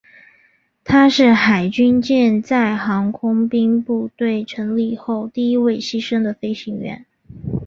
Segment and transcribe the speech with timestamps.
[0.83, 7.05] 他是海军舰载航空兵部队成立后第一位牺牲的飞行员。